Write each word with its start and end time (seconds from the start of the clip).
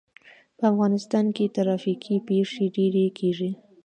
په 0.57 0.63
افغانستان 0.71 1.25
کې 1.35 1.53
ترافیکي 1.55 2.15
پېښې 2.27 2.65
ډېرې 2.75 3.05
کېږي. 3.19 3.51